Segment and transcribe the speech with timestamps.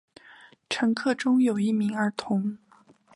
[0.67, 2.57] 乘客中有一名儿童。